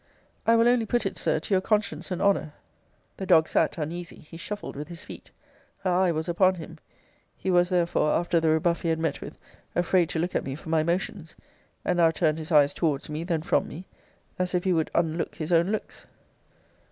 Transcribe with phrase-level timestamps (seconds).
[0.47, 2.53] I will only put it, Sir, to your conscience and honour
[3.17, 5.29] The dog sat uneasy he shuffled with his feet
[5.81, 6.79] her eye was upon him
[7.37, 9.37] he was, therefore, after the rebuff he had met with,
[9.75, 11.35] afraid to look at me for my motions;
[11.85, 13.85] and now turned his eyes towards me, then from me,
[14.39, 16.07] as if he would unlook his own looks.